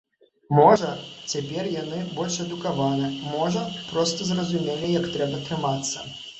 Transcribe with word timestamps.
Можа, 0.59 0.87
цяпер 1.33 1.69
яны 1.81 1.99
больш 2.17 2.39
адукаваныя, 2.45 3.11
можа 3.37 3.63
проста 3.93 4.31
зразумелі, 4.33 4.93
як 4.99 5.05
трэба 5.15 5.47
трымацца. 5.49 5.97